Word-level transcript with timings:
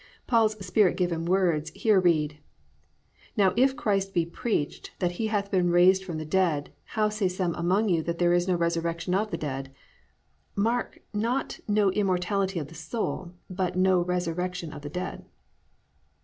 Paul's 0.25 0.57
Spirit 0.65 0.97
given 0.97 1.25
words 1.25 1.69
here 1.75 1.99
read, 1.99 2.39
+"Now 3.37 3.53
if 3.55 3.75
Christ 3.75 4.15
be 4.15 4.25
preached 4.25 4.89
that 4.97 5.11
he 5.11 5.27
hath 5.27 5.51
been 5.51 5.69
raised 5.69 6.03
from 6.03 6.17
the 6.17 6.25
dead, 6.25 6.73
how 6.85 7.09
say 7.09 7.27
some 7.27 7.53
among 7.53 7.87
you 7.89 8.01
that 8.01 8.17
there 8.17 8.33
is 8.33 8.47
no 8.47 8.55
resurrection 8.55 9.13
of 9.13 9.29
the 9.29 9.37
dead?+ 9.37 9.71
(Mark, 10.55 11.01
not 11.13 11.59
no 11.67 11.91
immortality 11.91 12.57
of 12.57 12.69
the 12.69 12.73
soul, 12.73 13.33
but 13.47 13.75
no 13.75 14.01
resurrection 14.03 14.73
of 14.73 14.81
the 14.81 14.89
dead.) 14.89 15.23